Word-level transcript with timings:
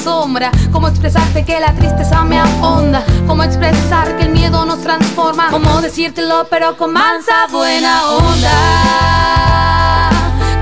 asombra. 0.00 0.50
Cómo 0.72 0.88
expresarte 0.88 1.44
que 1.44 1.60
la 1.60 1.74
tristeza 1.74 2.24
me 2.24 2.38
ahonda. 2.38 3.04
Cómo 3.26 3.42
expresar 3.42 4.16
que 4.16 4.22
el 4.24 4.30
miedo 4.30 4.64
nos 4.64 4.80
transforma. 4.80 5.50
Cómo 5.50 5.82
decírtelo, 5.82 6.46
pero 6.48 6.74
con 6.76 6.92
mansa 6.92 7.46
buena 7.50 8.06
onda. 8.06 8.50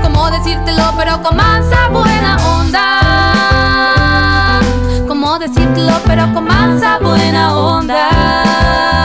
Cómo 0.03 0.29
decírtelo, 0.29 0.93
pero 0.97 1.23
con 1.23 1.37
mansa 1.37 1.87
buena 1.89 2.35
onda. 2.57 4.59
Cómo 5.07 5.39
decírtelo, 5.39 5.93
pero 6.05 6.33
con 6.33 6.43
mansa 6.45 6.99
buena 6.99 7.55
onda. 7.55 8.98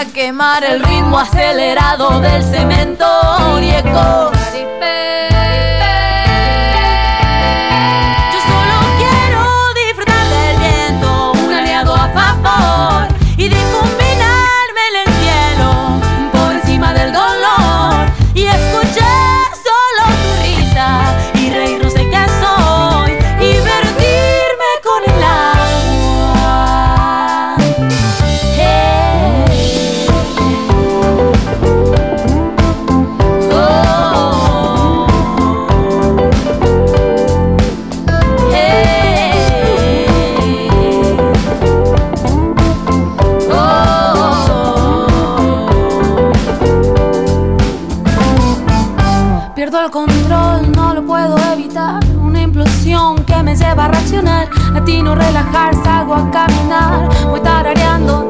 A 0.00 0.06
quemar 0.06 0.64
el 0.64 0.82
ritmo 0.82 1.18
acelerado 1.18 2.20
del 2.20 2.42
cemento 2.42 3.04
no 55.10 55.16
relajar, 55.16 55.74
salgo 55.82 56.14
a 56.14 56.30
caminar, 56.30 57.08
voy 57.28 57.40
tarareando, 57.40 58.28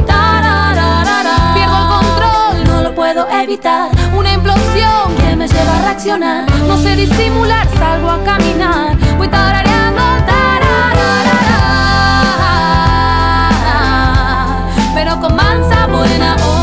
pierdo 1.55 1.77
el 1.83 1.89
control, 1.89 2.65
no 2.65 2.83
lo 2.83 2.95
puedo 2.95 3.29
evitar, 3.31 3.91
una 4.17 4.33
implosión 4.33 5.15
que 5.19 5.37
me 5.37 5.47
lleva 5.47 5.79
a 5.79 5.83
reaccionar, 5.83 6.51
no 6.67 6.79
sé 6.79 6.97
disimular, 6.97 7.69
salgo 7.79 8.11
a 8.11 8.25
caminar, 8.25 8.97
voy 9.19 9.29
tarareando, 9.29 10.01
pero 14.95 15.21
con 15.21 15.37
mansa 15.37 15.87
buena. 15.87 16.60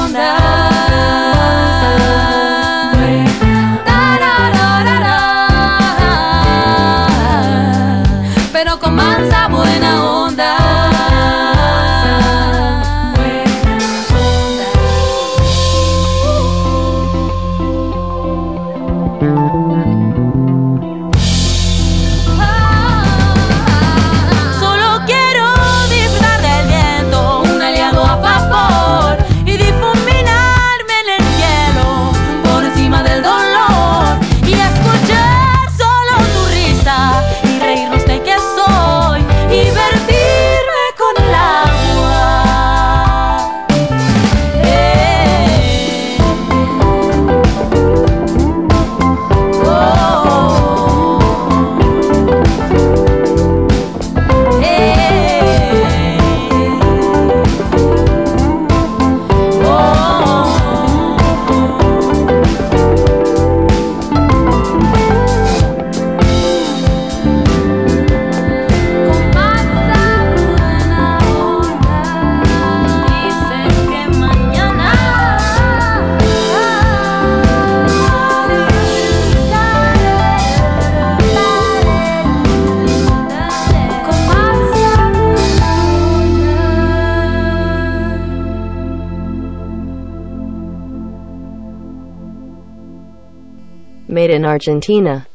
Argentina. 94.57 95.27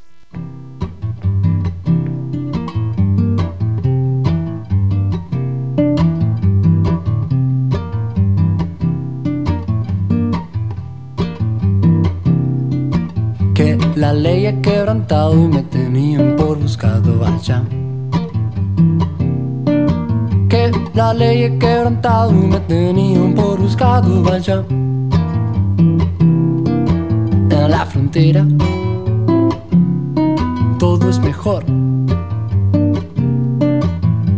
Que 13.55 13.79
la 13.95 14.13
ley 14.13 14.47
he 14.47 14.61
quebrantado 14.61 15.35
y 15.35 15.49
me 15.49 15.63
tenían 15.63 16.35
por 16.37 16.59
buscado 16.59 17.25
allá. 17.25 17.63
Que 20.49 20.73
la 20.95 21.15
ley 21.15 21.45
he 21.45 21.59
quebrantado 21.59 22.33
y 22.33 22.47
me 22.53 22.61
tenían 22.61 23.35
por 23.35 23.61
buscado 23.61 24.33
allá. 24.33 24.65
En 27.63 27.71
la 27.71 27.87
frontera 27.87 28.45
mejor. 31.21 31.65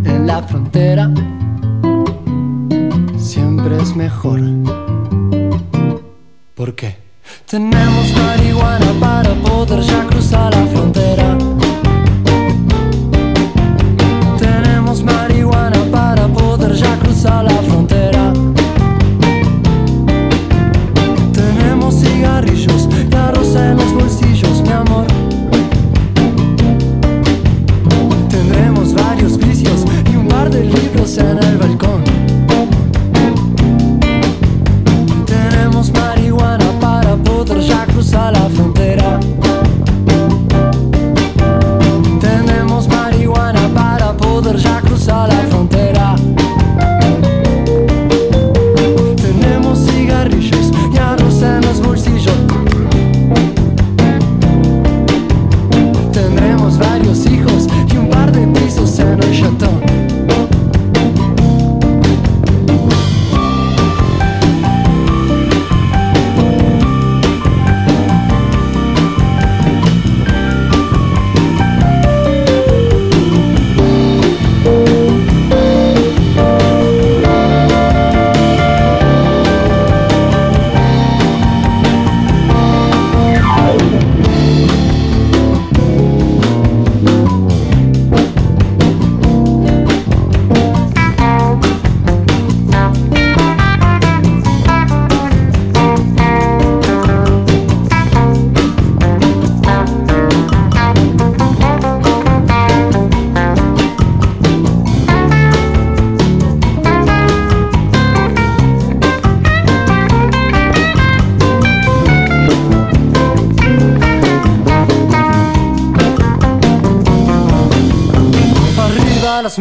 En 0.05 0.27
la 0.27 0.43
frontera 0.43 1.13
siempre 3.17 3.77
es 3.77 3.95
mejor. 3.95 4.41
¿Por 6.55 6.75
qué? 6.75 7.04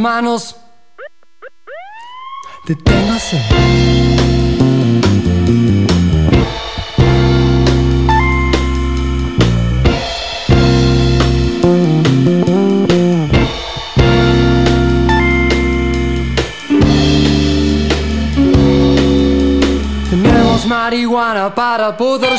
Manos. 0.04 0.56
Deténgase. 2.68 3.40
Marihuana 20.66 21.50
para 21.50 21.94
poder 21.94 22.33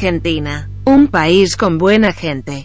Argentina, 0.00 0.70
un 0.86 1.08
país 1.08 1.58
con 1.58 1.76
buena 1.76 2.14
gente. 2.14 2.59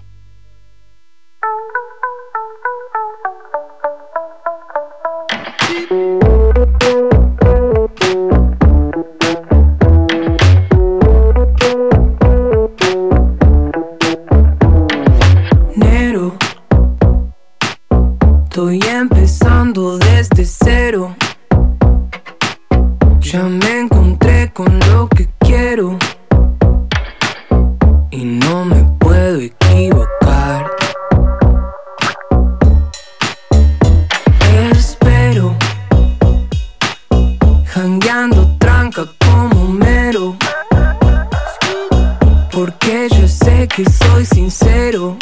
Porque 42.56 43.10
yo 43.12 43.28
sé 43.28 43.68
que 43.68 43.84
soy 43.84 44.26
sincero 44.26 45.18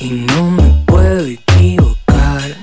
y 0.00 0.10
no 0.10 0.50
me 0.50 0.84
puedo 0.84 1.26
equivocar. 1.26 2.56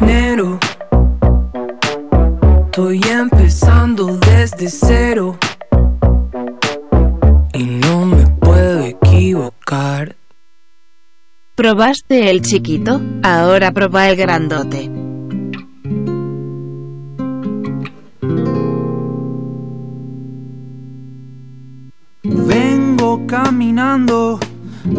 A 0.00 0.04
ver. 0.04 0.08
Nero, 0.08 0.58
estoy 2.66 3.00
empezando 3.08 4.18
desde 4.18 4.68
cero 4.68 5.38
y 7.52 7.64
no 7.64 8.04
me 8.06 8.26
puedo 8.26 8.84
equivocar. 8.84 10.16
¿Probaste 11.54 12.30
el 12.30 12.42
chiquito? 12.42 13.00
Ahora 13.22 13.72
proba 13.72 14.10
el 14.10 14.16
grandote. 14.16 14.90
Vengo 22.22 23.26
caminando 23.26 24.38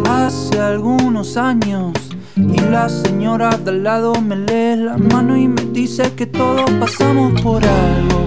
hace 0.10 0.60
algunos 0.60 1.38
años 1.38 1.94
y 2.38 2.60
la 2.70 2.88
señora 2.88 3.50
de 3.50 3.72
al 3.72 3.84
lado 3.84 4.13
me 4.22 4.36
lee 4.36 4.75
la 4.75 4.98
mano 4.98 5.36
y 5.36 5.48
me 5.48 5.63
dice 5.72 6.13
que 6.13 6.27
todos 6.27 6.70
pasamos 6.79 7.41
por 7.41 7.63
algo, 7.65 8.25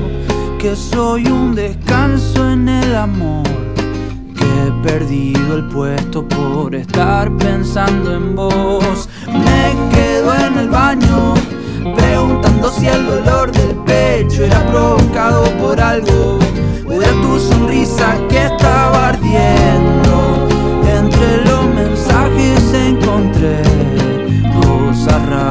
que 0.59 0.75
soy 0.75 1.27
un 1.27 1.55
descanso 1.55 2.51
en 2.51 2.69
el 2.69 2.97
amor, 2.97 3.45
que 4.37 4.45
he 4.45 4.73
perdido 4.83 5.57
el 5.57 5.65
puesto 5.69 6.27
por 6.27 6.75
estar 6.75 7.31
pensando 7.37 8.13
en 8.13 8.35
vos. 8.35 9.09
Me 9.27 9.95
quedo 9.95 10.35
en 10.35 10.59
el 10.59 10.69
baño 10.69 11.35
preguntando 11.95 12.69
si 12.71 12.89
el 12.89 13.07
dolor 13.07 13.53
del 13.53 13.77
pecho 13.87 14.45
era 14.45 14.67
provocado 14.67 15.45
por 15.61 15.81
algo 15.81 16.39
o 16.89 16.93
era 16.93 17.13
tu 17.23 17.39
sonrisa 17.39 18.17
que 18.29 18.47
estaba 18.47 19.11
ardiendo 19.11 20.10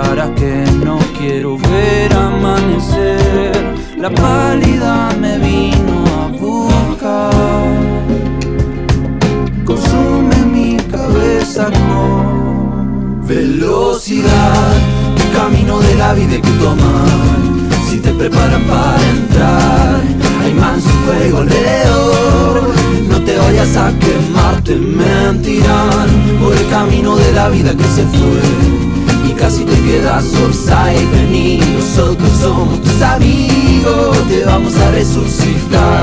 para 0.09 0.33
que 0.33 0.63
no 0.83 0.97
quiero 1.19 1.55
ver 1.57 2.11
amanecer. 2.13 3.51
La 3.95 4.09
pálida 4.09 5.11
me 5.21 5.37
vino 5.37 5.97
a 6.19 6.27
buscar. 6.43 7.31
Consume 9.63 10.37
mi 10.55 10.77
cabeza 10.77 11.65
con 11.65 13.27
velocidad. 13.27 14.73
El 15.15 15.29
camino 15.37 15.79
de 15.79 15.95
la 15.95 16.13
vida 16.13 16.37
que 16.41 16.53
toman. 16.63 17.69
Si 17.87 17.99
te 17.99 18.11
preparan 18.11 18.63
para 18.63 19.09
entrar, 19.15 20.01
hay 20.41 20.53
más 20.55 20.81
fuego, 21.05 21.43
Leo. 21.43 22.73
No 23.09 23.21
te 23.21 23.37
vayas 23.37 23.77
a 23.77 23.91
quemar, 23.99 24.55
te 24.63 24.75
mentirán 24.75 26.09
por 26.41 26.55
el 26.55 26.67
camino 26.69 27.15
de 27.15 27.31
la 27.31 27.49
vida 27.49 27.71
que 27.77 27.83
se 27.83 28.03
fue 28.17 28.68
Casi 29.39 29.63
te 29.63 29.81
quedas 29.83 30.25
y 30.93 31.05
vení, 31.05 31.59
nosotros 31.73 32.29
somos 32.41 32.81
tus 32.81 33.01
amigos, 33.01 34.17
te 34.27 34.43
vamos 34.43 34.75
a 34.75 34.91
resucitar. 34.91 35.98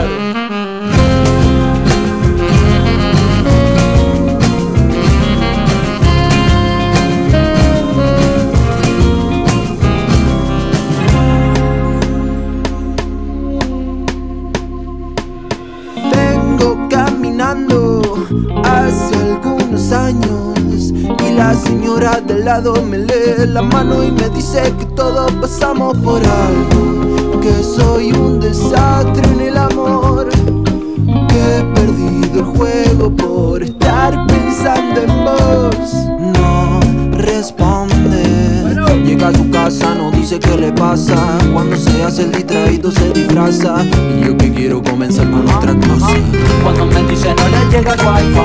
wife 48.06 48.35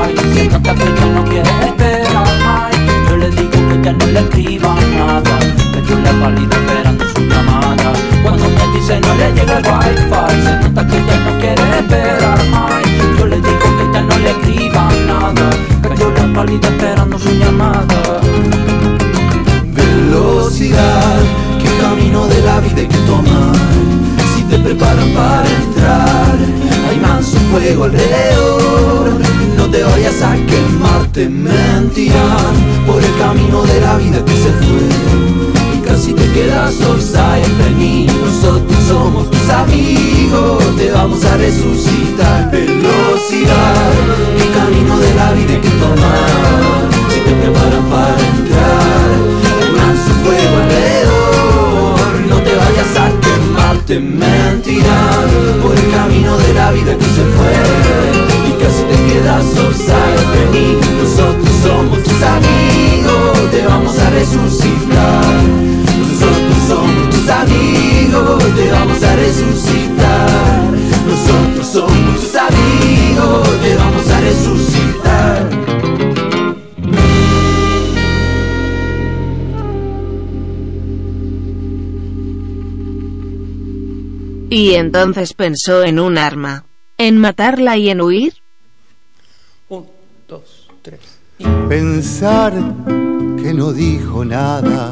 entonces 84.81 85.33
pensó 85.33 85.83
en 85.83 86.00
un 86.00 86.17
arma. 86.17 86.65
¿En 86.97 87.17
matarla 87.17 87.77
y 87.77 87.89
en 87.89 88.01
huir? 88.01 88.33
Un, 89.69 89.85
dos, 90.27 90.67
tres. 90.81 91.00
Pensar 91.69 92.53
que 93.41 93.53
no 93.53 93.71
dijo 93.71 94.25
nada 94.25 94.91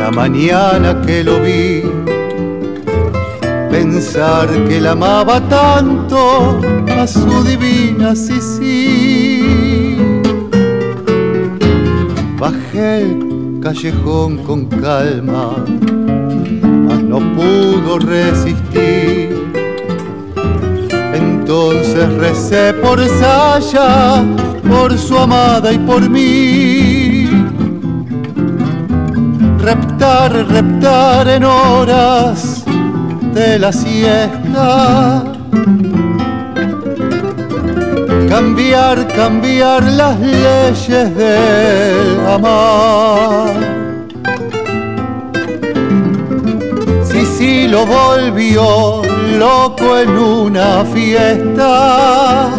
la 0.00 0.10
mañana 0.10 1.00
que 1.02 1.22
lo 1.24 1.40
vi. 1.40 1.82
Pensar 3.70 4.48
que 4.68 4.80
la 4.80 4.92
amaba 4.92 5.40
tanto 5.48 6.60
a 6.88 7.06
su 7.06 7.44
divina 7.44 8.14
Sisi. 8.14 9.96
Bajé 12.38 13.02
el 13.02 13.60
callejón 13.62 14.38
con 14.38 14.66
calma, 14.66 15.64
no 16.96 17.18
pudo 17.34 17.98
resistir. 17.98 19.40
Entonces 21.14 22.12
recé 22.14 22.72
por 22.74 23.00
Saya, 23.06 24.24
por 24.68 24.96
su 24.96 25.16
amada 25.16 25.72
y 25.72 25.78
por 25.78 26.08
mí. 26.08 27.28
Reptar, 29.58 30.32
reptar 30.48 31.28
en 31.28 31.44
horas 31.44 32.64
de 33.34 33.58
la 33.58 33.72
siesta. 33.72 35.24
Cambiar, 38.28 39.06
cambiar 39.08 39.82
las 39.82 40.18
leyes 40.20 41.16
del 41.16 42.26
amar. 42.26 43.49
Lo 47.70 47.86
volvió 47.86 49.02
loco 49.38 49.96
en 49.96 50.10
una 50.10 50.84
fiesta 50.84 52.50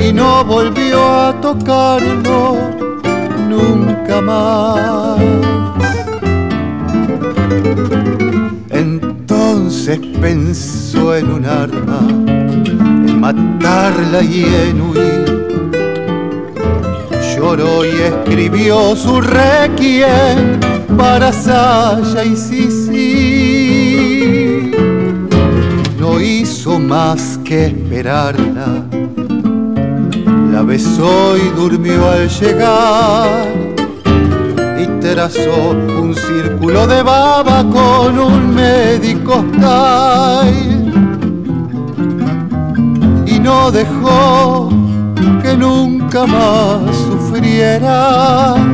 y 0.00 0.12
no 0.12 0.44
volvió 0.44 1.02
a 1.02 1.40
tocarlo 1.40 2.56
nunca 3.48 4.20
más. 4.20 5.18
Entonces 8.70 9.98
pensó 10.20 11.16
en 11.16 11.32
un 11.32 11.44
arma, 11.44 11.98
en 12.08 13.20
matarla 13.20 14.22
y 14.22 14.44
en 14.44 14.80
huir. 14.80 15.24
Lloró 17.34 17.84
y 17.84 17.88
escribió 17.88 18.94
su 18.94 19.20
requiem 19.20 20.73
para 20.96 21.32
Saya 21.32 22.24
y 22.24 22.36
Sisi. 22.36 23.00
No 25.98 26.20
hizo 26.20 26.78
más 26.78 27.38
que 27.44 27.66
esperarla. 27.66 28.84
La 30.52 30.62
besó 30.62 31.36
y 31.36 31.48
durmió 31.56 32.08
al 32.10 32.28
llegar 32.28 33.46
y 34.80 34.86
trazó 35.00 35.70
un 36.00 36.14
círculo 36.14 36.86
de 36.86 37.02
baba 37.02 37.64
con 37.70 38.18
un 38.18 38.54
médico 38.54 39.44
y 43.26 43.38
no 43.40 43.70
dejó 43.70 44.68
que 45.42 45.56
nunca 45.56 46.26
más 46.26 46.96
sufriera. 46.96 48.73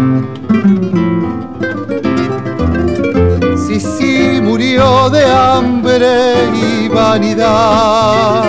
Murió 4.50 5.09
de 5.11 5.25
hambre 5.25 6.50
y 6.52 6.88
vanidad. 6.88 8.42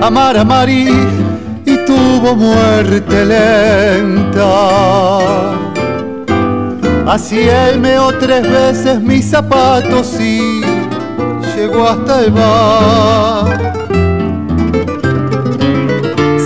Amar, 0.00 0.38
amar 0.38 0.70
y, 0.70 0.88
y 1.66 1.76
tuvo 1.84 2.34
muerte 2.34 3.26
lenta. 3.26 4.48
Así 7.06 7.40
él 7.40 7.78
meó 7.78 8.10
tres 8.18 8.50
veces 8.50 9.02
mis 9.02 9.26
zapatos 9.30 10.18
y 10.18 10.62
llegó 11.54 11.86
hasta 11.86 12.20
el 12.24 12.30
bar. 12.32 13.74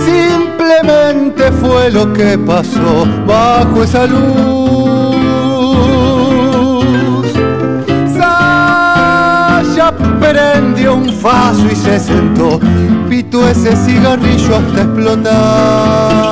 Simplemente 0.05 1.51
fue 1.53 1.89
lo 1.89 2.11
que 2.11 2.37
pasó 2.37 3.07
bajo 3.25 3.83
esa 3.83 4.05
luz. 4.05 4.58
Prendió 10.79 10.95
un 10.95 11.13
faso 11.13 11.65
y 11.65 11.75
se 11.75 11.99
sentó, 11.99 12.59
pito 13.09 13.47
ese 13.47 13.75
cigarrillo 13.75 14.55
hasta 14.55 14.81
explotar. 14.83 16.29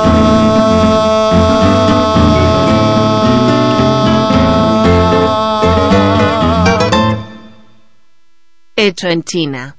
Hecho 8.76 9.08
en 9.08 9.22
China. 9.24 9.77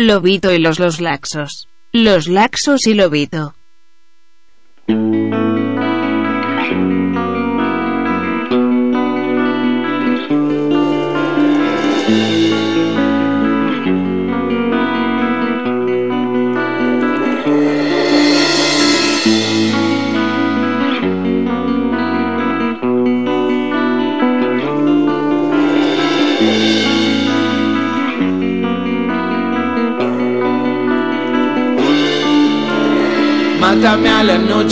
Lobito 0.00 0.50
y 0.50 0.58
los 0.58 0.78
los 0.78 0.98
laxos. 1.02 1.68
Los 1.92 2.26
laxos 2.26 2.86
y 2.86 2.94
Lobito. 2.94 3.54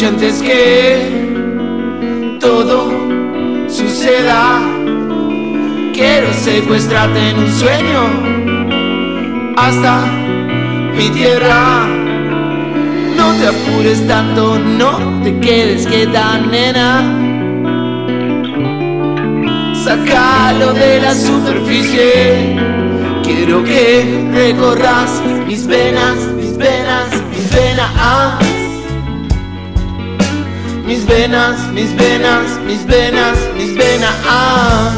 Antes 0.06 0.40
que 0.42 2.38
todo 2.40 2.92
suceda. 3.68 4.60
Quiero 5.92 6.32
secuestrarte 6.32 7.30
en 7.30 7.38
un 7.38 7.52
sueño 7.52 8.02
hasta 9.56 10.06
mi 10.96 11.08
tierra. 11.10 11.86
No 13.16 13.32
te 13.34 13.48
apures 13.48 14.06
tanto, 14.06 14.58
no 14.58 15.20
te 15.24 15.36
quedes 15.40 15.86
quieta, 15.86 16.38
nena. 16.38 17.02
Sácalo 19.82 20.74
de 20.74 21.00
la 21.00 21.14
superficie. 21.14 22.56
Quiero 23.24 23.64
que 23.64 24.28
recorras 24.32 25.20
mis 25.46 25.66
venas, 25.66 26.16
mis 26.36 26.56
venas, 26.56 27.08
mis 27.30 27.50
venas. 27.52 28.47
Mis 30.88 31.04
venas, 31.04 31.70
mis 31.74 31.94
venas, 31.94 32.58
mis 32.64 32.86
venas, 32.86 33.36
mis 33.54 33.74
venas. 33.76 34.94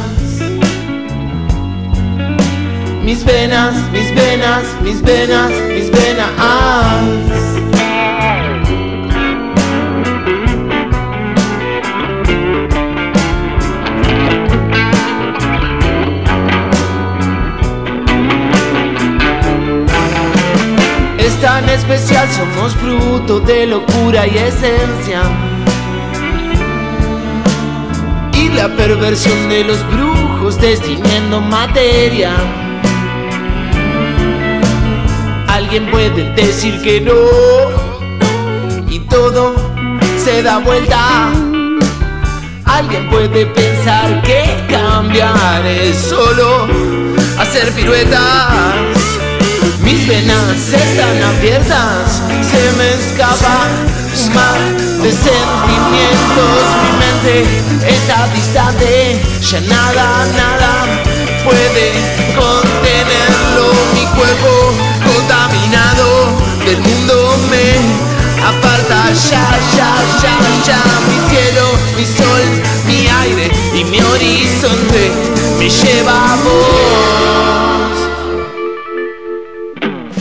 Mis 3.03 3.25
venas, 3.25 3.75
mis 3.91 4.15
venas, 4.15 4.65
mis 4.85 5.03
venas, 5.03 5.51
mis 5.51 5.91
venas. 5.91 6.31
tan 21.41 21.69
especial, 21.71 22.29
somos 22.31 22.77
fruto 22.77 23.41
de 23.41 23.67
locura 23.67 24.27
y 24.27 24.37
esencia. 24.37 25.50
La 28.55 28.69
perversión 28.77 29.49
de 29.49 29.65
los 29.65 29.79
brujos 29.91 30.61
destiniendo 30.61 31.41
materia. 31.41 32.35
Alguien 35.49 35.91
puede 35.91 36.33
decir 36.35 36.81
que 36.83 37.01
no 37.01 37.13
y 38.89 38.99
todo 39.01 39.55
se 40.23 40.43
da 40.43 40.59
vuelta. 40.59 41.31
Alguien 42.65 43.09
puede 43.09 43.47
pensar 43.47 44.23
que 44.23 44.45
cambiar 44.69 45.65
es 45.67 45.97
solo 45.97 46.67
hacer 47.39 47.71
piruetas. 47.73 48.21
Mis 49.83 50.07
venas 50.07 50.73
están 50.73 51.23
abiertas, 51.23 52.23
se 52.43 52.73
me 52.77 52.91
escapa 52.95 53.67
un 54.13 55.03
de 55.03 55.13
sentimientos. 55.13 57.00
Mi 57.23 57.29
mente 57.29 57.45
está 57.87 58.27
distante, 58.35 59.21
ya 59.43 59.61
nada, 59.61 60.27
nada 60.37 61.03
puede 61.45 61.93
contenerlo. 62.35 63.73
Mi 63.95 64.07
cuerpo 64.17 64.73
contaminado 65.05 66.09
del 66.65 66.81
mundo 66.81 67.15
me 67.51 67.77
aparta 68.43 69.13
ya, 69.13 69.47
ya, 69.77 69.93
ya, 70.23 70.35
ya. 70.67 70.81
Mi 71.09 71.19
cielo, 71.29 71.67
mi 71.97 72.07
sol, 72.07 72.43
mi 72.87 73.07
aire 73.07 73.51
y 73.75 73.85
mi 73.85 74.01
horizonte 74.01 75.13
me 75.59 75.69
lleva 75.69 76.33
a 76.33 76.37
vos. 76.37 77.97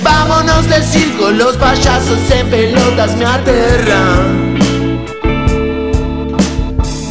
Vámonos 0.03 0.67
del 0.67 0.83
circo, 0.83 1.31
los 1.31 1.55
payasos 1.57 2.19
en 2.31 2.49
pelotas 2.49 3.15
me 3.15 3.25
aterran. 3.25 4.48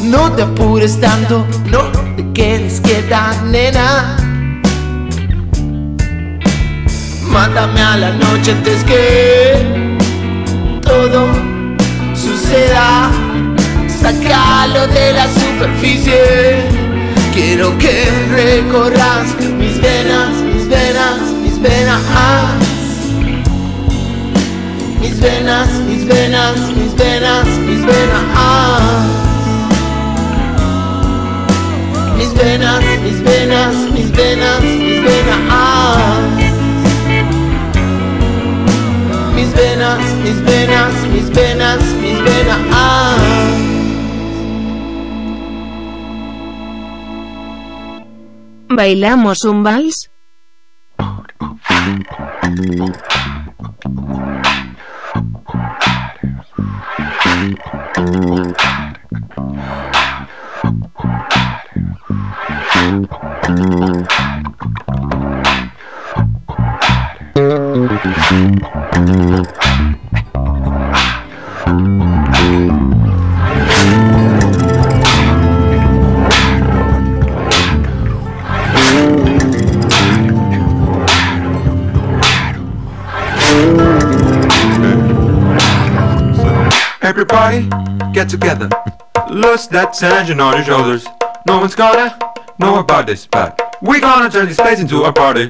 No 0.09 0.33
te 0.33 0.41
apures 0.43 0.99
tanto, 0.99 1.47
no 1.71 1.83
te 2.17 2.33
quedes 2.33 2.81
quieta, 2.81 3.35
nena. 3.45 4.17
Mátame 7.31 7.83
a 7.83 7.97
la 7.99 8.11
noche 8.13 8.53
antes 8.53 8.85
que 8.85 9.93
todo 10.81 11.27
suceda. 12.15 13.11
Sácalo 13.87 14.87
de 14.87 15.13
la 15.13 15.29
superficie. 15.29 16.63
Quiero 17.35 17.77
que 17.77 18.07
recorras 18.31 19.27
mis 19.59 19.79
venas, 19.79 20.31
mis 20.55 20.69
venas, 20.71 21.21
mis 21.43 21.61
venas. 21.61 22.01
Mis 25.03 25.21
venas, 25.21 25.69
mis 25.87 26.07
venas, 26.07 26.57
mis 26.75 26.95
venas, 26.97 27.47
mis 27.67 27.85
venas. 27.85 29.28
Venas, 32.39 32.85
mis 33.03 33.23
venas, 33.23 33.75
mis 33.93 34.11
venas, 34.13 34.63
mis 34.63 35.03
venas. 35.03 35.99
Mis 39.35 39.55
venas, 39.55 40.01
mis 40.23 40.45
venas, 40.45 40.95
mis 41.13 41.31
venas, 41.31 41.83
mis 42.01 42.19
venas. 42.23 42.59
¿Bailamos 48.71 49.45
un 49.45 49.63
vals? 49.65 50.11
Everybody, 87.03 87.69
get 88.13 88.29
together. 88.29 88.69
Lose 89.29 89.67
that 89.69 89.95
tension 89.99 90.39
on 90.39 90.55
your 90.55 90.65
shoulders. 90.65 91.09
No 91.45 91.59
one's 91.59 91.75
gonna 91.75 92.28
know 92.59 92.79
about 92.79 93.07
this, 93.07 93.27
but 93.27 93.77
we 93.81 94.01
gonna 94.01 94.31
turn 94.31 94.47
this 94.47 94.57
place 94.57 94.81
into 94.81 95.05
a 95.05 95.13
party. 95.13 95.47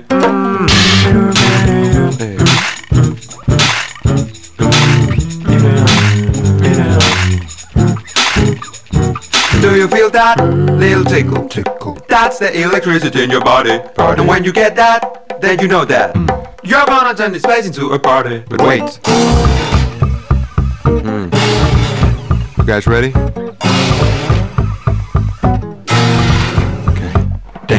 Do 9.61 9.77
you 9.77 9.89
feel 9.89 10.11
that 10.11 10.37
little 10.39 11.05
tickle? 11.05 11.49
Tickle. 11.49 11.99
That's 12.09 12.39
the 12.39 12.61
electricity 12.61 13.25
in 13.25 13.31
your 13.31 13.43
body. 13.43 13.79
Party. 13.95 14.21
And 14.21 14.29
when 14.29 14.45
you 14.45 14.53
get 14.53 14.77
that, 14.77 15.41
then 15.41 15.59
you 15.61 15.69
know 15.69 15.85
that 15.85 16.17
hmm. 16.17 16.27
you're 16.63 16.87
gonna 16.87 17.15
turn 17.17 17.33
this 17.33 17.43
place 17.43 17.67
into 17.67 17.91
a 17.91 17.99
party. 17.99 18.45
But 18.49 18.63
wait. 18.63 19.01
Hmm. 20.85 21.29
You 22.61 22.67
guys 22.67 22.87
ready? 22.87 23.13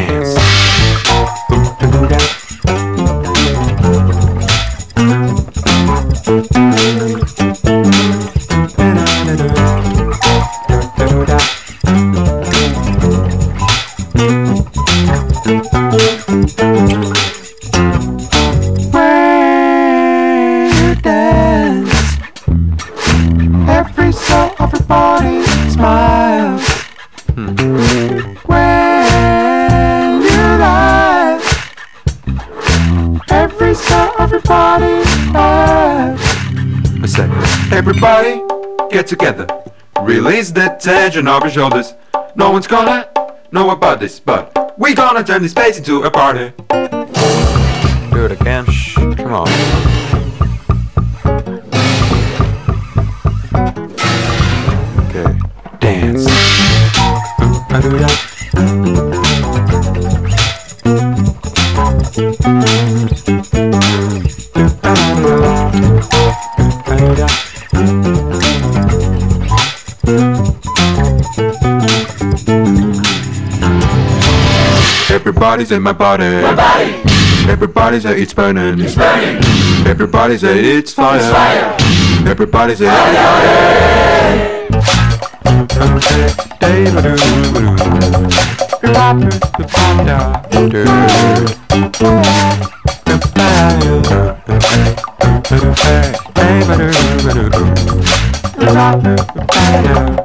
Dance. 0.10 0.39
Tension 41.20 41.28
off 41.28 41.44
your 41.44 41.52
shoulders. 41.52 41.94
No 42.36 42.52
one's 42.52 42.68
gonna 42.68 43.10
know 43.52 43.72
about 43.72 44.00
this, 44.00 44.20
but 44.20 44.78
we 44.78 44.94
gonna 44.94 45.24
turn 45.24 45.42
this 45.42 45.54
place 45.54 45.78
into 45.78 46.04
a 46.04 46.12
party. 46.12 46.54
Do 46.70 48.26
it 48.26 48.32
again. 48.32 48.66
Shh, 48.66 48.96
come 48.96 49.34
on. 49.34 49.48
Okay. 55.10 55.38
Dance. 55.80 56.26
Everybody's 75.50 75.72
in 75.72 75.82
my 75.82 75.94
body. 75.94 76.44
My 76.44 76.54
body. 76.54 76.94
Everybody 77.50 78.00
say 78.00 78.22
it's 78.22 78.36
burning. 78.36 78.80
It's 78.82 78.94
burning. 78.94 79.44
Everybody 79.88 80.38
say 80.38 80.78
it's 80.78 80.94
fire. 80.94 81.18
It's 81.18 81.28
fire. 81.28 82.30
Everybody 82.30 82.76
say 82.76 82.86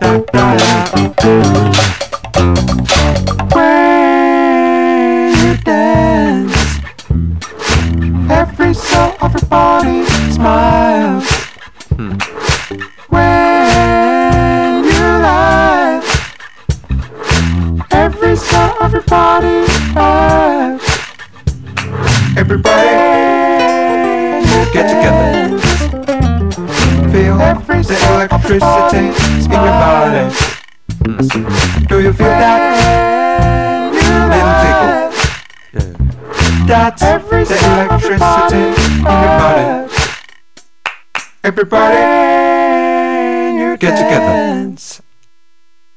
When 0.00 0.23
Everybody 41.54 42.02
get 43.78 43.94
together. 43.94 44.74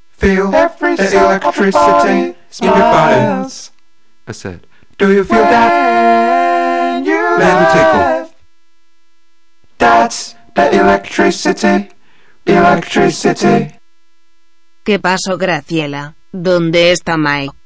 Feel 0.10 0.54
Every 0.54 0.96
the 0.96 1.18
electricity 1.18 2.36
in 2.62 2.62
your 2.62 2.74
bodies. 2.94 3.72
I 4.28 4.34
said, 4.34 4.68
Do 5.00 5.12
you 5.12 5.24
feel 5.24 5.40
when 5.40 5.50
that? 5.50 7.04
You 7.04 7.22
Let 7.42 7.54
me 7.58 7.66
tickle. 7.74 8.36
That's 9.80 10.36
the 10.54 10.80
electricity, 10.80 11.90
electricity. 12.46 13.74
¿Qué 14.86 15.00
pasó, 15.00 15.40
Graciela? 15.40 16.14
¿Dónde 16.32 16.92
está 16.92 17.18
Mike? 17.18 17.57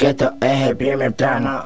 que 0.00 0.08
esto 0.08 0.32
es 0.40 0.68
el 0.68 0.76
primer 0.78 1.12
plano. 1.12 1.59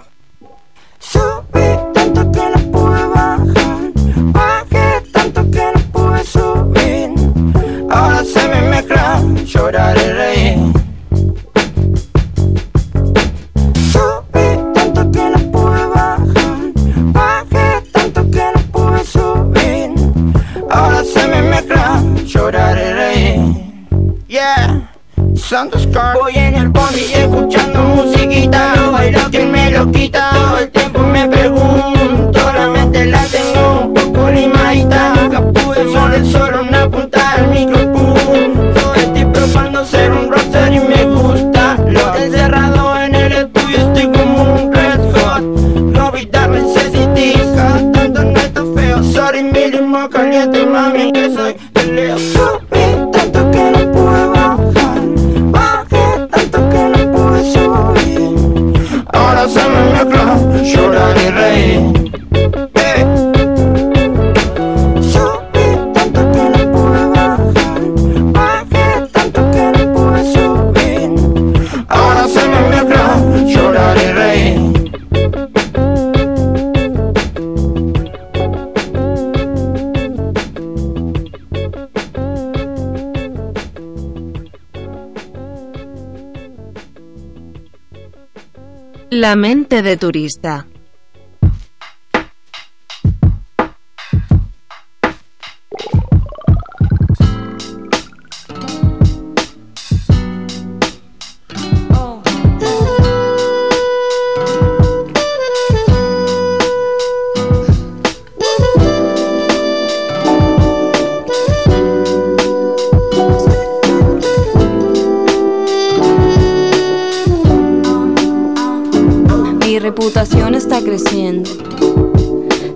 turista. 89.96 90.66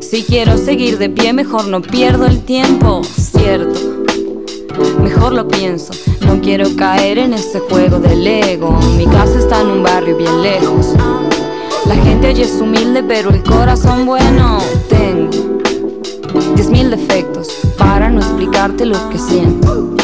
Si 0.00 0.24
quiero 0.24 0.58
seguir 0.58 0.98
de 0.98 1.08
pie, 1.08 1.32
mejor 1.32 1.68
no 1.68 1.80
pierdo 1.80 2.26
el 2.26 2.40
tiempo, 2.40 3.02
cierto. 3.04 3.78
Mejor 5.00 5.32
lo 5.32 5.46
pienso, 5.46 5.92
no 6.26 6.40
quiero 6.40 6.74
caer 6.74 7.18
en 7.18 7.34
ese 7.34 7.60
juego 7.60 8.00
del 8.00 8.26
ego. 8.26 8.76
Mi 8.96 9.06
casa 9.06 9.38
está 9.38 9.60
en 9.60 9.68
un 9.68 9.82
barrio 9.84 10.16
bien 10.16 10.42
lejos. 10.42 10.94
La 11.86 11.94
gente 11.94 12.26
allí 12.26 12.42
es 12.42 12.60
humilde, 12.60 13.04
pero 13.04 13.30
el 13.30 13.40
corazón 13.44 14.04
bueno 14.04 14.58
tengo. 14.88 15.60
Diez 16.56 16.70
mil 16.70 16.90
defectos 16.90 17.48
para 17.78 18.10
no 18.10 18.18
explicarte 18.18 18.84
lo 18.84 18.96
que 19.10 19.18
siento. 19.18 19.97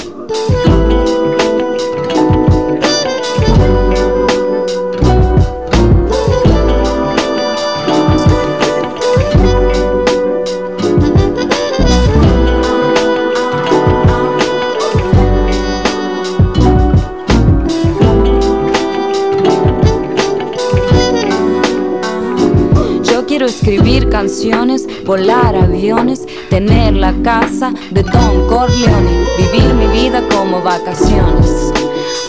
Canciones, 24.15 24.87
volar 25.05 25.57
aviones, 25.57 26.25
tener 26.49 26.95
la 26.95 27.13
casa 27.25 27.75
de 27.91 28.05
Don 28.05 28.47
Corleone, 28.47 29.11
vivir 29.37 29.75
mi 29.75 29.89
vida 29.89 30.23
como 30.31 30.63
vacaciones, 30.63 31.73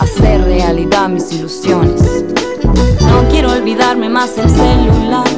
hacer 0.00 0.42
realidad 0.42 1.08
mis 1.08 1.30
ilusiones. 1.30 2.24
No 3.02 3.28
quiero 3.30 3.52
olvidarme 3.52 4.08
más 4.08 4.36
el 4.36 4.50
celular, 4.50 5.28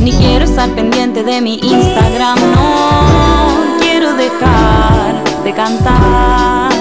ni 0.00 0.12
quiero 0.12 0.46
estar 0.46 0.70
pendiente 0.70 1.22
de 1.22 1.42
mi 1.42 1.56
Instagram, 1.56 2.38
no 2.54 3.78
quiero 3.78 4.14
dejar 4.14 5.22
de 5.44 5.52
cantar. 5.52 6.72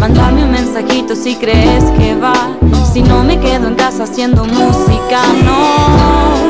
Mándame 0.00 0.42
un 0.42 0.50
mensajito 0.50 1.14
si 1.14 1.36
crees 1.36 1.84
que 1.96 2.16
va. 2.16 2.58
Si 2.92 3.00
no 3.00 3.22
me 3.22 3.38
quedo 3.38 3.68
en 3.68 3.76
casa 3.76 4.02
haciendo 4.02 4.44
música, 4.44 5.22
no 5.44 6.47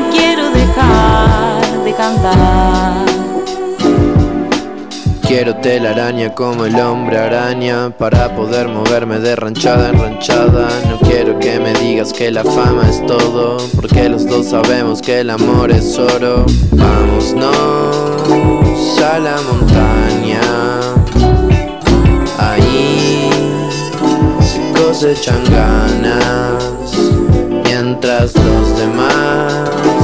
dejar 0.79 1.85
de 1.85 1.93
cantar. 1.95 3.07
Quiero 5.27 5.57
telaraña 5.57 6.35
como 6.35 6.65
el 6.65 6.81
hombre 6.81 7.19
araña 7.19 7.91
para 7.91 8.35
poder 8.35 8.69
moverme 8.69 9.19
de 9.19 9.37
ranchada 9.37 9.91
en 9.91 10.01
ranchada. 10.01 10.69
No 10.89 10.99
quiero 11.01 11.39
que 11.39 11.61
me 11.61 11.75
digas 11.75 12.15
que 12.15 12.31
la 12.31 12.45
fama 12.45 12.89
es 12.89 13.05
todo, 13.07 13.59
porque 13.77 14.09
los 14.09 14.27
dos 14.27 14.47
sabemos 14.47 15.03
que 15.03 15.21
el 15.21 15.29
amor 15.31 15.71
es 15.71 15.99
oro. 15.99 16.47
Vámonos 16.73 17.35
a 19.03 19.19
la 19.19 19.37
montaña, 19.43 20.41
ahí 22.39 23.31
se 24.41 24.81
cosechan 24.81 25.45
ganas, 25.45 26.65
mientras 27.65 28.35
los 28.35 28.79
demás 28.79 29.98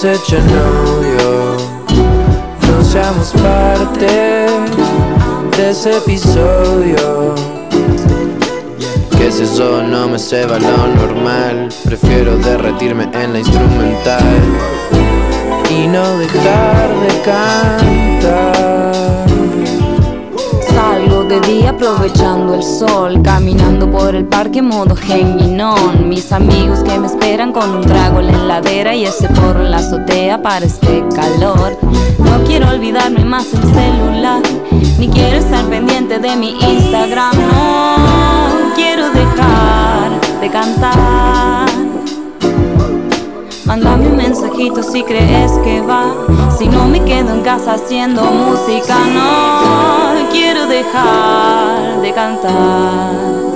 cosechan 0.00 0.46
odio 0.46 1.56
no 2.70 2.84
seamos 2.84 3.32
parte 3.32 4.46
de 5.56 5.70
ese 5.70 5.96
episodio. 5.96 7.34
Que 9.18 9.32
si 9.32 9.42
eso 9.42 9.82
no 9.82 10.08
me 10.08 10.20
ceba 10.20 10.60
lo 10.60 10.86
normal, 10.94 11.68
prefiero 11.84 12.38
derretirme 12.38 13.10
en 13.12 13.32
la 13.32 13.40
instrumental 13.40 14.22
y 15.68 15.88
no 15.88 16.16
dejar 16.18 16.94
de 17.00 17.20
cantar. 17.24 19.27
De 21.28 21.40
día 21.42 21.70
aprovechando 21.70 22.54
el 22.54 22.62
sol, 22.62 23.20
caminando 23.22 23.90
por 23.90 24.14
el 24.14 24.24
parque 24.24 24.62
modo 24.62 24.96
genguinón. 24.96 26.08
Mis 26.08 26.32
amigos 26.32 26.82
que 26.82 26.98
me 26.98 27.06
esperan 27.06 27.52
con 27.52 27.68
un 27.68 27.82
trago 27.82 28.20
en 28.20 28.28
la 28.28 28.32
heladera 28.32 28.94
y 28.94 29.04
ese 29.04 29.28
porro 29.28 29.62
en 29.62 29.70
la 29.72 29.76
azotea 29.76 30.40
para 30.40 30.64
este 30.64 31.04
calor. 31.14 31.76
No 32.18 32.44
quiero 32.46 32.70
olvidarme 32.70 33.26
más 33.26 33.44
el 33.52 33.60
celular, 33.60 34.42
ni 34.98 35.08
quiero 35.08 35.36
estar 35.36 35.66
pendiente 35.66 36.18
de 36.18 36.34
mi 36.34 36.58
Instagram. 36.60 37.36
No 37.36 38.74
quiero 38.74 39.10
dejar 39.10 40.40
de 40.40 40.50
cantar. 40.50 41.67
Mándame 43.68 44.06
un 44.08 44.16
mensajito 44.16 44.82
si 44.82 45.02
crees 45.02 45.52
que 45.62 45.82
va. 45.82 46.14
Si 46.56 46.66
no 46.66 46.88
me 46.88 47.04
quedo 47.04 47.34
en 47.34 47.42
casa 47.42 47.74
haciendo 47.74 48.24
música, 48.24 48.96
no 49.14 50.30
quiero 50.30 50.66
dejar 50.66 52.00
de 52.00 52.12
cantar. 52.14 53.47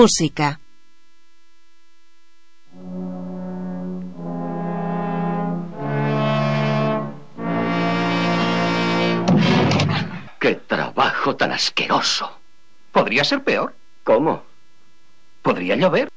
Música. 0.00 0.58
¡Qué 10.40 10.54
trabajo 10.66 11.36
tan 11.36 11.52
asqueroso! 11.52 12.30
Podría 12.92 13.24
ser 13.24 13.44
peor. 13.44 13.74
¿Cómo? 14.02 14.42
Podría 15.42 15.76
llover. 15.76 16.08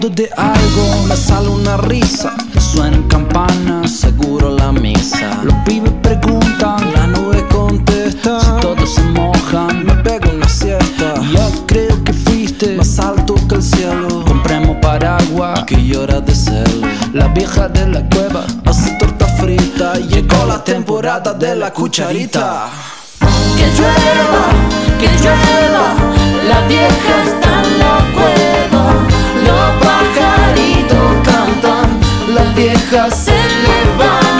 acuerdo 0.00 0.16
de 0.16 0.30
algo, 0.36 1.06
me 1.06 1.16
sale 1.16 1.48
una 1.48 1.76
risa. 1.76 2.34
Suenan 2.58 3.02
campanas, 3.08 3.90
seguro 3.90 4.50
la 4.50 4.72
misa. 4.72 5.42
Los 5.44 5.54
pibes 5.66 5.92
preguntan, 6.02 6.92
la 6.94 7.06
nube 7.06 7.46
contesta. 7.48 8.40
Si 8.40 8.50
todos 8.62 8.94
se 8.94 9.02
mojan, 9.02 9.84
me 9.84 9.94
pego 9.96 10.30
una 10.30 10.48
siesta. 10.48 11.14
Yo 11.32 11.66
creo 11.66 12.02
que 12.04 12.12
fuiste 12.12 12.76
más 12.76 12.98
alto 12.98 13.34
que 13.48 13.56
el 13.56 13.62
cielo. 13.62 14.24
Compremos 14.26 14.76
paraguas 14.80 15.64
que 15.64 15.76
llora 15.76 16.20
de 16.20 16.34
celo. 16.34 16.86
La 17.12 17.28
vieja 17.28 17.68
de 17.68 17.86
la 17.86 18.02
cueva 18.08 18.46
hace 18.64 18.92
torta 18.98 19.26
frita. 19.26 19.94
Llegó 19.94 20.46
la 20.46 20.62
temporada 20.64 21.34
de 21.34 21.56
la 21.56 21.72
cucharita. 21.72 22.68
Que 23.56 23.66
llueva, 23.76 24.44
que 24.98 25.08
llueva, 25.22 25.94
la 26.48 26.66
vieja 26.68 27.14
está 27.26 27.62
en 27.64 27.78
la 27.78 27.96
cueva. 28.14 28.60
Lo 29.44 29.89
la 32.30 32.52
vieja 32.52 33.10
se 33.10 33.32
me. 33.32 34.39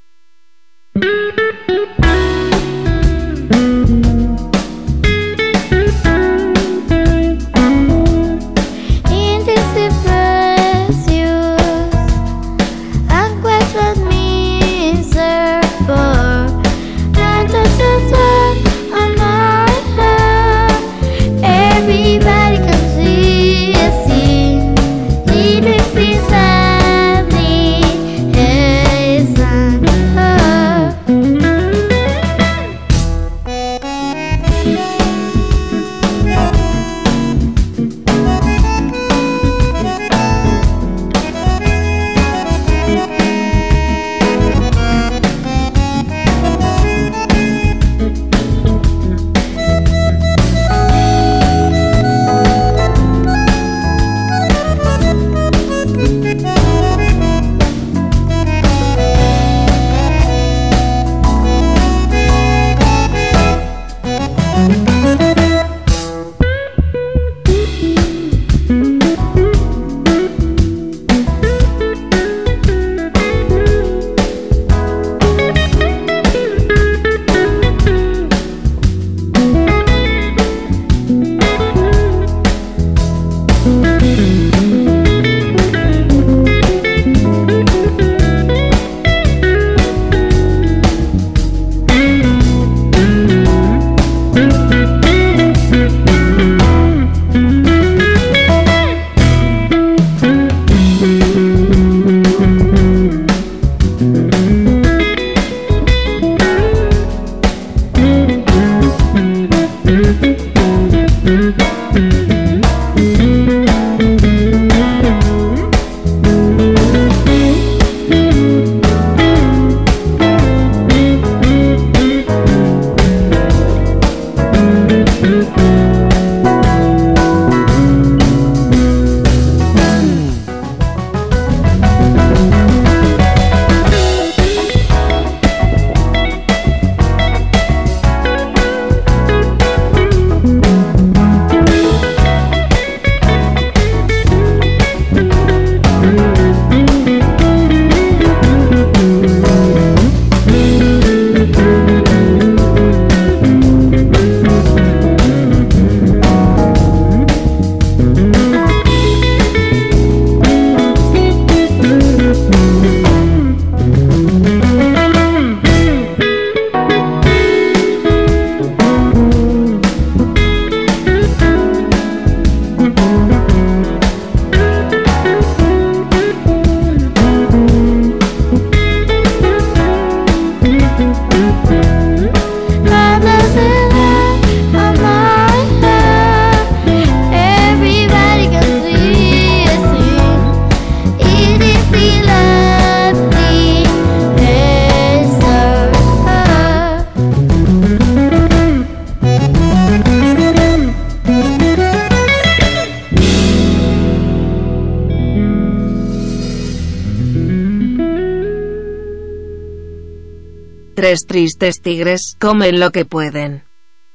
tristes 211.61 211.83
tigres 211.83 212.35
comen 212.39 212.79
lo 212.79 212.91
que 212.91 213.05
pueden. 213.05 213.63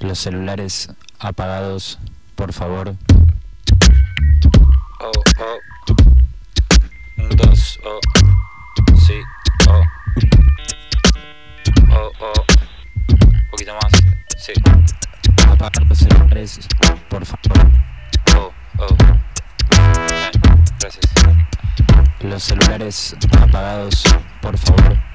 Los 0.00 0.18
celulares 0.18 0.90
apagados, 1.18 1.98
por 2.34 2.52
favor. 2.52 2.94
Oh, 5.00 5.12
oh. 5.40 5.58
Un, 7.16 7.28
dos, 7.36 7.80
oh. 7.86 8.00
Sí, 8.98 9.14
oh. 9.66 9.80
Oh, 11.90 12.10
oh. 12.20 12.44
Un 13.08 13.50
poquito 13.50 13.72
más. 13.72 13.92
Sí. 14.36 14.52
Apaga 15.48 15.80
los 15.88 15.98
celulares, 15.98 16.68
por 17.08 17.24
favor. 17.24 17.72
Oh, 18.36 18.52
oh. 18.78 18.96
Gracias. 20.80 21.04
Los 22.20 22.42
celulares 22.42 23.16
apagados, 23.40 24.02
por 24.42 24.58
favor. 24.58 25.13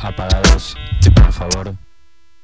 Apagados, 0.00 0.76
por 1.14 1.32
favor. 1.32 1.74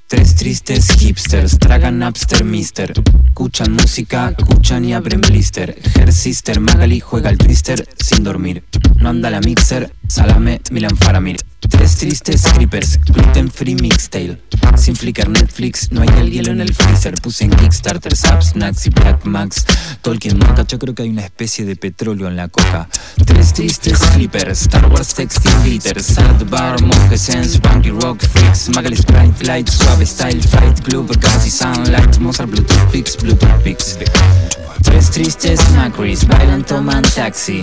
Tres 0.06 0.34
tristes 0.34 0.88
hipsters 0.98 1.58
tragan 1.58 1.98
Napster 1.98 2.44
Mister. 2.44 2.92
Escuchan 3.24 3.72
música, 3.72 4.34
escuchan 4.36 4.84
y 4.84 4.92
abren 4.92 5.22
blister. 5.22 5.74
Her 5.94 6.12
sister 6.12 6.60
Magali 6.60 7.00
juega 7.00 7.30
al 7.30 7.38
twister 7.38 7.88
sin 7.96 8.22
dormir. 8.22 8.62
No 8.98 9.08
anda 9.08 9.30
la 9.30 9.40
mixer, 9.40 9.90
salame, 10.06 10.60
Milan 10.70 10.96
Faramir. 10.98 11.38
Tres 11.72 11.96
tristes 11.96 12.42
creepers, 12.54 12.98
gluten 13.06 13.50
free 13.50 13.74
mixtail. 13.74 14.40
Sin 14.76 14.94
flicker 14.94 15.28
Netflix, 15.28 15.90
no 15.90 16.02
hay 16.02 16.08
el 16.18 16.30
hielo 16.30 16.52
en 16.52 16.60
el 16.60 16.72
freezer. 16.74 17.14
Puse 17.20 17.44
en 17.44 17.50
Kickstarter, 17.50 18.14
Zaps, 18.14 18.50
Snacks 18.50 18.86
y 18.86 18.90
Black 18.90 19.24
Max. 19.24 19.64
Tolkien 20.02 20.38
Mocha, 20.38 20.64
yo 20.66 20.78
creo 20.78 20.94
que 20.94 21.02
hay 21.02 21.08
una 21.08 21.24
especie 21.24 21.64
de 21.64 21.74
petróleo 21.76 22.28
en 22.28 22.36
la 22.36 22.48
coca. 22.48 22.88
Tres 23.26 23.52
tristes 23.52 23.98
flippers, 24.14 24.62
Star 24.62 24.86
Wars 24.86 25.14
texting 25.14 25.62
glitter. 25.64 26.02
Salad 26.02 26.44
bar, 26.46 26.80
Monkey 26.82 27.18
Sense, 27.18 27.58
Punky 27.58 27.90
Rock 27.90 28.20
Freaks. 28.20 28.68
Magali 28.74 28.96
Sprite 28.96 29.44
Light, 29.46 29.68
Suave 29.68 30.06
Style, 30.06 30.42
Fight 30.42 30.80
Club, 30.82 31.10
Gazi 31.18 31.50
Sunlight, 31.50 32.18
Mozart 32.18 32.50
Bluetooth 32.50 32.92
Pix, 32.92 33.16
Bluetooth 33.16 33.62
Pix. 33.62 33.98
Tres 34.82 35.10
tristes 35.10 35.60
macris, 35.76 36.26
bailan, 36.26 36.64
toman 36.64 37.02
taxi 37.14 37.60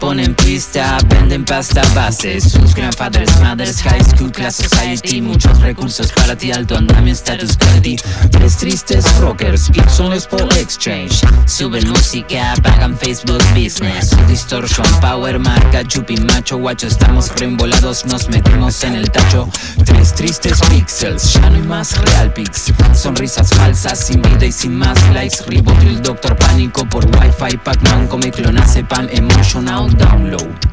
Ponen 0.00 0.34
pista, 0.34 0.98
venden 1.08 1.44
pasta 1.44 1.82
base 1.94 2.40
Sus 2.40 2.74
grandfathers, 2.74 3.40
mothers, 3.52 3.80
high 3.82 4.02
school, 4.02 4.30
class 4.30 4.56
society 4.56 5.20
Muchos 5.20 5.60
recursos 5.60 6.10
para 6.12 6.34
ti, 6.34 6.52
alto 6.52 6.76
andamio, 6.76 7.12
status 7.12 7.56
quality 7.56 7.96
Tres 8.30 8.56
tristes 8.56 9.04
rockers, 9.18 9.70
Gibsonless 9.72 10.26
por 10.26 10.42
exchange. 10.56 11.20
Suben 11.46 11.88
música, 11.88 12.54
pagan 12.62 12.96
Facebook 12.96 13.42
business. 13.54 14.10
Distortion, 14.26 14.86
power, 15.00 15.38
marca, 15.38 15.84
chupi, 15.84 16.16
macho, 16.16 16.56
guacho 16.58 16.86
Estamos 16.86 17.28
reembolados, 17.38 18.06
nos 18.06 18.28
metemos 18.28 18.82
en 18.84 18.94
el 18.94 19.10
tacho. 19.10 19.48
Tres 19.84 20.14
tristes 20.14 20.60
pixels, 20.70 21.34
ya 21.34 21.50
no 21.50 21.56
hay 21.56 21.62
más 21.62 21.98
real 21.98 22.32
pics. 22.32 22.72
Sonrisas 22.94 23.50
falsas, 23.50 23.98
sin 23.98 24.22
vida 24.22 24.46
y 24.46 24.52
sin 24.52 24.74
más 24.76 24.98
likes. 25.12 25.44
Ribotril, 25.46 26.02
Doctor 26.02 26.36
Pánico 26.36 26.88
por 26.88 27.04
Wi-Fi 27.04 27.58
Pac-Man, 27.58 28.08
come 28.08 28.30
clonazepam, 28.30 29.08
emotional 29.12 29.90
download 29.96 30.72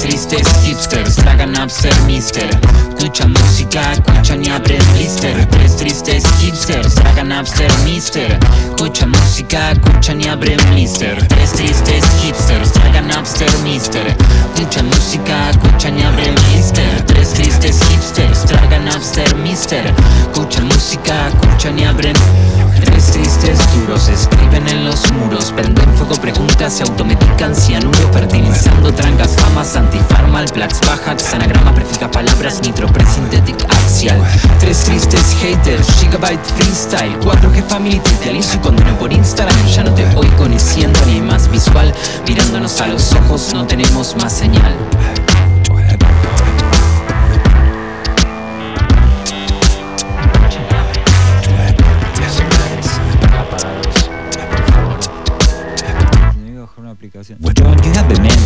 tristes 0.00 0.46
hipsters, 0.64 1.16
tragan 1.16 1.52
Napster 1.52 1.94
Mister. 2.06 2.48
Escuchan 2.96 3.32
música, 3.32 3.92
escuchan 3.92 4.44
y 4.44 4.48
abren 4.48 4.82
blister. 4.92 5.46
Tres 5.46 5.76
tristes 5.76 6.24
hipsters, 6.40 6.94
tragan 6.94 7.28
Napster 7.28 7.70
Mister. 7.84 8.38
Escuchan 8.68 9.10
música, 9.10 9.72
escuchan 9.72 10.20
y 10.20 10.28
abren 10.28 10.58
blister. 10.70 11.26
Tres 11.28 11.52
tristes 11.52 12.04
hipsters, 12.22 12.72
tragan 12.72 13.08
Napster 13.08 13.58
Mister. 13.62 14.16
Escuchan 14.54 14.86
música, 14.86 15.50
escuchan 15.50 15.98
y 15.98 16.02
abren 16.02 16.34
blister. 16.34 17.04
Tres 17.06 17.30
tristes 17.30 17.78
hipsters, 17.88 18.44
tragan 18.46 18.84
Napster 18.86 19.34
Mister. 19.36 19.94
Escuchan 20.32 20.66
música, 20.66 21.28
escuchan 21.28 21.78
y 21.78 21.84
abren 21.84 22.16
Tres 22.80 23.12
tristes 23.12 23.58
duros 23.74 24.08
escriben 24.08 24.66
en 24.68 24.84
los 24.84 25.10
muros 25.12 25.52
Prenden 25.52 25.88
fuego 25.94 26.14
preguntas, 26.16 26.72
se 26.72 26.82
automedican 26.82 27.54
cianuro 27.54 27.98
Fertilizando 28.12 28.92
trancas, 28.92 29.36
famas, 29.36 29.76
antifarmal 29.76 30.46
Plax, 30.46 30.80
bajax, 30.80 31.34
anagrama, 31.34 31.74
prefica 31.74 32.10
palabras 32.10 32.60
Nitropresynthetic 32.62 33.56
axial. 33.68 34.20
Tres 34.58 34.78
tristes 34.84 35.36
haters, 35.40 35.86
gigabyte 36.00 36.44
freestyle 36.56 37.18
4G 37.20 37.62
family, 37.68 38.00
te 38.22 38.30
aliso 38.30 38.56
y 38.56 38.58
condeno 38.58 38.96
por 38.98 39.12
Instagram. 39.12 39.56
Ya 39.66 39.84
no 39.84 39.94
te 39.94 40.04
oigo 40.16 40.48
ni 40.48 40.58
siento 40.58 41.00
ni 41.06 41.20
más 41.20 41.50
visual 41.50 41.92
Mirándonos 42.26 42.80
a 42.80 42.86
los 42.86 43.12
ojos 43.12 43.52
no 43.54 43.66
tenemos 43.66 44.16
más 44.16 44.32
señal 44.32 44.74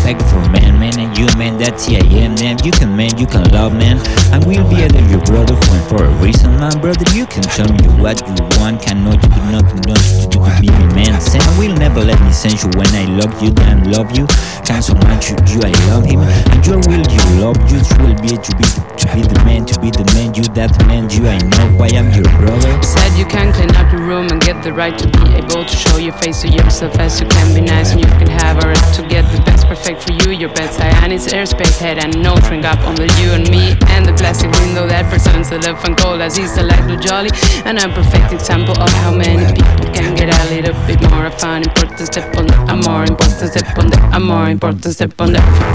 Thank 0.04 0.20
you 0.20 0.28
for 0.28 0.50
me 0.50 0.63
man, 0.84 1.00
and 1.00 1.18
you 1.18 1.26
man, 1.38 1.56
that's 1.56 1.88
I 1.88 2.04
am, 2.20 2.34
man. 2.36 2.62
You 2.64 2.70
can 2.70 2.94
man, 2.96 3.16
you 3.16 3.26
can 3.26 3.44
love, 3.50 3.72
man. 3.72 3.96
I 4.32 4.38
will 4.44 4.68
be 4.68 4.76
either 4.84 5.00
your 5.08 5.24
brother, 5.24 5.54
when 5.70 5.82
for 5.88 6.04
a 6.04 6.10
reason, 6.22 6.52
my 6.60 6.70
brother. 6.78 7.04
You 7.12 7.26
can 7.26 7.42
tell 7.42 7.68
me 7.68 7.86
what 8.02 8.20
you 8.28 8.34
want, 8.60 8.82
cannot 8.82 9.22
you 9.22 9.30
do 9.30 9.42
not 9.52 9.64
know 9.86 9.94
to 9.96 10.28
do 10.28 10.38
be 10.60 10.68
my 10.68 10.94
man. 10.94 11.14
I 11.16 11.58
will 11.58 11.74
never 11.76 12.00
let 12.00 12.20
me 12.20 12.32
send 12.32 12.60
you 12.60 12.68
when 12.76 12.88
I 12.92 13.04
love 13.16 13.32
you, 13.42 13.50
then 13.50 13.90
love 13.90 14.16
you. 14.16 14.26
Can 14.64 14.82
so 14.82 14.94
much 15.08 15.30
you, 15.30 15.36
you, 15.48 15.60
I 15.64 15.72
love 15.88 16.04
him. 16.04 16.20
And 16.20 16.60
your 16.66 16.80
will, 16.84 17.04
you 17.04 17.22
love 17.40 17.58
you, 17.70 17.80
will 18.00 18.16
be 18.20 18.36
to 18.36 18.52
be 18.56 18.66
to 19.00 19.06
be 19.14 19.22
the 19.22 19.40
man, 19.44 19.64
to 19.66 19.80
be 19.80 19.90
the 19.90 20.04
man, 20.14 20.34
you 20.34 20.44
that 20.54 20.72
man, 20.86 21.08
you 21.10 21.26
I 21.26 21.38
know 21.38 21.66
why 21.78 21.88
I'm 21.96 22.12
your 22.12 22.28
brother. 22.40 22.82
Said 22.82 23.16
you 23.16 23.24
can 23.24 23.52
clean 23.52 23.74
up 23.76 23.90
your 23.92 24.02
room 24.02 24.28
and 24.30 24.40
get 24.40 24.62
the 24.62 24.72
right 24.72 24.96
to 24.98 25.06
be 25.08 25.34
able 25.34 25.64
to 25.64 25.76
show 25.76 25.96
your 25.98 26.14
face 26.20 26.42
to 26.42 26.48
yourself 26.48 26.96
as 26.98 27.20
you 27.20 27.26
can 27.28 27.54
be 27.54 27.60
nice 27.60 27.92
and 27.92 28.00
you 28.00 28.10
can 28.20 28.28
have 28.28 28.62
a 28.62 28.68
right 28.68 28.94
to 28.94 29.02
get 29.08 29.24
the 29.32 29.42
best 29.44 29.66
perfect 29.66 30.02
for 30.02 30.12
you. 30.12 30.36
Your 30.36 30.52
bedside 30.54 30.73
and 30.82 31.12
its 31.12 31.26
airspace 31.32 31.78
head 31.78 31.98
and 31.98 32.22
no 32.22 32.36
shrink 32.46 32.64
up 32.64 32.80
on 32.80 32.94
the 32.94 33.06
you 33.20 33.30
and 33.32 33.48
me 33.50 33.76
and 33.94 34.06
the 34.06 34.12
plastic 34.14 34.50
window 34.52 34.86
that 34.86 35.08
presents 35.08 35.50
the 35.50 35.58
love 35.58 35.82
and 35.84 35.96
cold 35.96 36.20
as 36.20 36.38
Easter 36.38 36.62
like 36.62 36.86
the 36.86 36.96
jolly. 36.96 37.30
And 37.64 37.78
a 37.78 37.88
perfect 37.88 38.32
example 38.32 38.80
of 38.80 38.90
how 39.02 39.14
many 39.14 39.44
people 39.52 39.92
can 39.92 40.14
get 40.14 40.28
a 40.28 40.54
little 40.54 40.74
bit 40.86 41.00
more 41.10 41.26
of 41.26 41.44
an 41.44 41.62
important 41.62 42.06
step 42.06 42.36
on 42.36 42.46
the 42.46 42.56
a 42.72 42.76
more 42.76 43.04
important 43.04 43.52
step 43.52 43.78
on 43.78 43.88
the 43.88 43.98
a 44.12 44.20
more 44.20 44.48
important 44.48 44.94
step 44.94 45.20
on 45.20 45.32
the. 45.32 45.73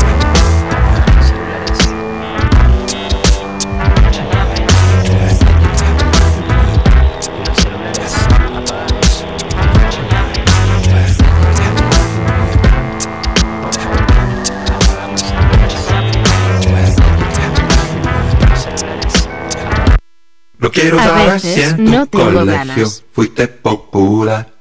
No 20.70 20.74
quiero 20.74 21.00
A 21.00 21.04
saber 21.04 21.34
veces 21.34 21.54
si 21.56 21.62
en 21.64 21.78
tu 21.78 21.82
no 21.82 22.06
colegio 22.06 22.46
ganas. 22.46 23.04
fuiste 23.12 23.48
popular. 23.48 24.54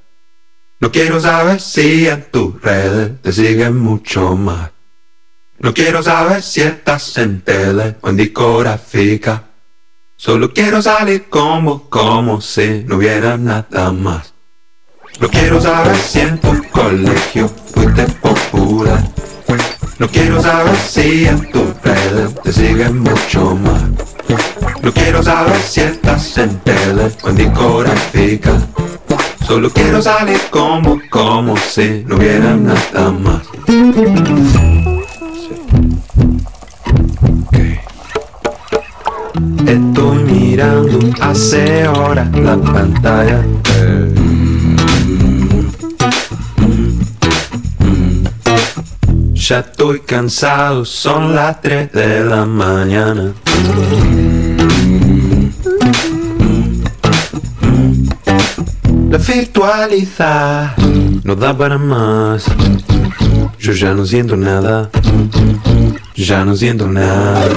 No 0.80 0.90
quiero 0.90 1.20
saber 1.20 1.61
si 1.61 2.09
en 2.09 2.22
tus 2.30 2.62
redes 2.62 3.20
te 3.20 3.30
siguen 3.30 3.76
mucho 3.78 4.34
más. 4.34 4.70
No 5.59 5.74
quiero 5.74 6.02
saber 6.02 6.42
si 6.42 6.62
estás 6.62 7.18
en 7.18 7.42
tele 7.42 7.96
o 8.00 8.09
en 8.09 8.16
discográfica. 8.16 9.44
Solo 10.16 10.50
quiero 10.50 10.80
salir 10.80 11.28
como, 11.28 11.90
como 11.90 12.40
si 12.40 12.84
no 12.86 12.96
hubiera 12.96 13.36
nada 13.36 13.92
más. 13.92 14.32
No 15.20 15.28
quiero 15.28 15.61
saber 15.61 15.94
si 15.94 16.20
en 16.20 16.38
tu 16.40 16.62
colegio 16.70 17.50
fuiste 17.50 18.04
popular. 18.22 19.06
No 19.98 20.09
quiero 20.09 20.40
saber 20.40 20.74
si 20.76 21.26
en 21.26 21.50
tus 21.50 21.82
redes 21.82 22.34
te 22.42 22.50
siguen 22.50 23.00
mucho 23.00 23.54
más. 23.56 24.17
No 24.82 24.92
quiero 24.92 25.22
saber 25.22 25.56
si 25.60 25.80
estás 25.80 26.38
en 26.38 26.58
tele 26.60 27.10
o 27.22 27.28
en 27.28 27.36
discográfica. 27.36 28.52
Solo 29.46 29.70
quiero 29.70 30.02
salir 30.02 30.40
como, 30.50 31.00
como 31.10 31.56
si 31.56 32.04
no 32.06 32.16
hubiera 32.16 32.54
nada 32.54 33.10
más. 33.10 33.42
Estoy 39.66 40.24
mirando 40.24 40.98
hace 41.20 41.88
horas 41.88 42.30
la 42.32 42.56
pantalla. 42.56 43.44
Ya 49.49 49.61
estoy 49.61 50.01
cansado, 50.01 50.84
son 50.84 51.34
las 51.34 51.62
3 51.62 51.90
de 51.90 52.22
la 52.22 52.44
mañana. 52.44 53.32
La 59.09 59.16
virtualidad 59.16 60.76
no 61.24 61.34
da 61.34 61.57
para 61.57 61.78
más. 61.78 62.44
Yo 63.59 63.72
ya 63.72 63.94
no 63.94 64.05
siento 64.05 64.36
nada. 64.36 64.90
Ya 66.14 66.44
no 66.44 66.55
siento 66.55 66.86
nada. 66.86 67.49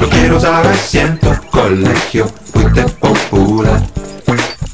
No 0.00 0.08
quiero 0.10 0.40
saber 0.40 0.76
si 0.76 0.98
en 0.98 1.16
tu 1.20 1.30
colegio 1.52 2.26
fuiste 2.52 2.82
popular. 2.98 3.99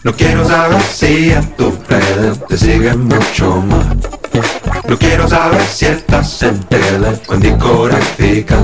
No 0.06 0.14
quiero 0.14 0.46
saber 0.46 0.80
si 0.82 1.32
a 1.32 1.40
tu 1.56 1.76
redes 1.88 2.38
te 2.46 2.56
siguen 2.56 3.06
mucho 3.06 3.56
más. 3.56 3.88
No 4.88 4.96
quiero 4.96 5.26
saber 5.28 5.66
si 5.66 5.86
estás 5.86 6.44
en 6.44 6.62
tele 6.62 7.20
o 7.26 7.34
en 7.34 7.40
discográfica. 7.40 8.56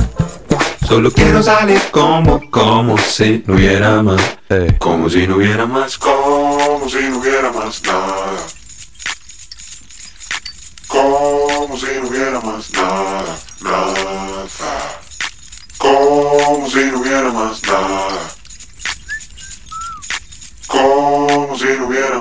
Solo 0.86 1.10
quiero 1.10 1.42
salir 1.42 1.80
como, 1.90 2.48
como 2.48 2.96
si 2.96 3.42
no 3.44 3.54
hubiera 3.54 4.04
más. 4.04 4.22
Como 4.78 5.10
si 5.10 5.26
no 5.26 5.34
hubiera 5.34 5.66
más, 5.66 5.98
como 5.98 6.88
si 6.88 7.08
no 7.08 7.18
hubiera 7.18 7.50
más 7.50 7.82
nada. 7.82 8.36
Como 10.86 11.76
si 11.76 11.86
no 12.00 12.08
hubiera 12.08 12.40
más 12.40 12.72
nada, 12.72 13.36
nada. 13.62 14.46
Como 15.76 16.70
si 16.70 16.84
no 16.84 17.00
hubiera 17.00 17.32
más 17.32 17.60
nada. 17.64 18.31
Como 21.52 21.64
si 21.64 21.78
no 21.78 21.86
hubiera. 21.86 22.18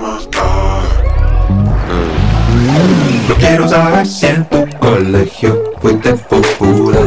No 3.29 3.35
quiero 3.35 3.65
saber 3.69 4.05
si 4.05 4.25
en 4.25 4.43
tu 4.49 4.67
colegio 4.77 5.71
fuiste 5.81 6.13
popular. 6.15 7.05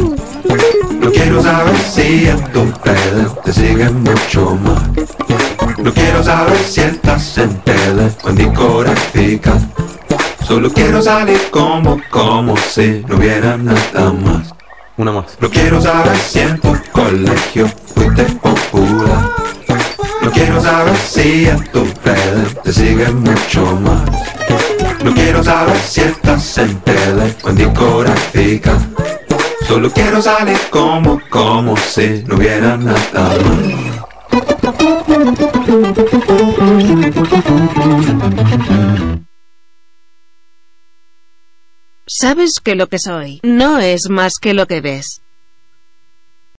No 1.01 1.11
quiero 1.13 1.43
saber 1.43 1.77
si 1.77 2.27
en 2.27 2.43
tu 2.45 2.73
redes 2.83 3.43
te 3.45 3.53
siguen 3.53 4.03
mucho 4.05 4.57
más. 4.57 4.83
No 5.77 5.93
quiero 5.93 6.23
saber 6.23 6.57
si 6.61 6.81
estás 6.81 7.37
en 7.37 7.59
tele 7.61 8.11
o 8.23 8.31
en 8.31 8.37
discográfica. 8.37 9.53
Solo 10.49 10.73
quiero 10.73 11.03
salir 11.03 11.51
como, 11.51 12.01
como 12.09 12.57
si 12.57 13.05
no 13.07 13.17
hubiera 13.17 13.59
nada 13.59 14.13
más. 14.13 14.55
Una 14.97 15.13
más. 15.13 15.27
No 15.41 15.51
quiero 15.51 15.79
saber 15.79 16.17
si 16.17 16.39
en 16.39 16.59
tu 16.59 16.75
colegio 16.91 17.69
fuiste 17.95 18.25
popular. 18.41 19.45
No 20.25 20.31
quiero 20.33 20.59
saber 20.59 20.97
si 20.97 21.47
en 21.47 21.63
tus 21.71 21.95
redes 22.03 22.63
te 22.63 22.73
siguen 22.73 23.21
mucho 23.21 23.61
más. 23.83 24.09
No 25.05 25.13
quiero 25.13 25.45
saber 25.45 25.77
si 25.81 26.01
estás 26.01 26.57
en 26.57 26.81
tele 26.81 27.35
o 27.43 27.51
en 27.51 27.57
discográfica. 27.57 28.73
Solo 29.69 29.91
quiero 29.91 30.23
salir 30.23 30.59
como, 30.71 31.21
como 31.29 31.77
si 31.77 32.25
no 32.27 32.37
hubiera 32.37 32.79
nada 32.79 33.37
más. 33.45 34.05
Sabes 42.07 42.53
que 42.65 42.75
lo 42.75 42.87
que 42.87 42.99
soy 42.99 43.41
no 43.43 43.79
es 43.79 44.09
más 44.09 44.33
que 44.41 44.55
lo 44.55 44.67
que 44.67 44.81
ves. 44.81 45.24